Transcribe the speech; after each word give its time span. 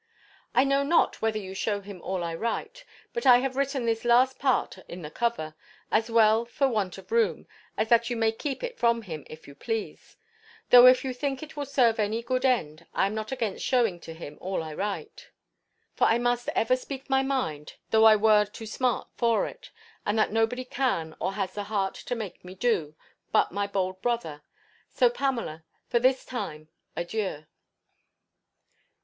I 0.55 0.63
know 0.63 0.81
not 0.81 1.21
whether 1.21 1.37
you 1.37 1.53
shew 1.53 1.81
him 1.81 2.01
all 2.01 2.23
I 2.23 2.33
write: 2.33 2.85
but 3.13 3.27
I 3.27 3.37
have 3.37 3.55
written 3.55 3.85
this 3.85 4.03
last 4.03 4.39
part 4.39 4.79
in 4.87 5.03
the 5.03 5.11
cover, 5.11 5.53
as 5.91 6.09
well 6.09 6.43
for 6.43 6.67
want 6.67 6.97
of 6.97 7.11
room, 7.11 7.45
as 7.77 7.89
that 7.89 8.09
you 8.09 8.15
may 8.15 8.31
keep 8.31 8.63
it 8.63 8.79
from 8.79 9.03
him, 9.03 9.27
if 9.29 9.47
you 9.47 9.53
please. 9.53 10.15
Though 10.71 10.87
if 10.87 11.03
you 11.05 11.13
think 11.13 11.43
it 11.43 11.55
will 11.55 11.67
serve 11.67 11.99
any 11.99 12.23
good 12.23 12.45
end, 12.45 12.87
I 12.95 13.05
am 13.05 13.13
not 13.13 13.31
against 13.31 13.63
shewing 13.63 13.99
to 13.99 14.15
him 14.15 14.39
all 14.41 14.63
I 14.63 14.73
write. 14.73 15.29
For 15.93 16.05
I 16.07 16.17
must 16.17 16.49
ever 16.55 16.75
speak 16.75 17.07
my 17.07 17.21
mind, 17.21 17.73
though 17.91 18.05
I 18.05 18.15
were 18.15 18.45
to 18.45 18.65
smart 18.65 19.07
for 19.13 19.45
it; 19.45 19.69
and 20.03 20.17
that 20.17 20.31
nobody 20.31 20.65
can 20.65 21.15
or 21.19 21.33
has 21.33 21.53
the 21.53 21.65
heart 21.65 21.93
to 21.93 22.15
make 22.15 22.43
me 22.43 22.55
do, 22.55 22.95
but 23.31 23.51
my 23.51 23.67
bold 23.67 24.01
brother. 24.01 24.41
So, 24.89 25.11
Pamela, 25.11 25.63
for 25.89 25.99
this 25.99 26.25
time, 26.25 26.69
Adieu. 26.95 27.45